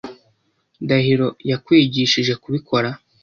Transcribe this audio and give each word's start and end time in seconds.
Ndahiro 0.83 1.27
yakwigishije 1.51 2.33
kubikora? 2.43 2.89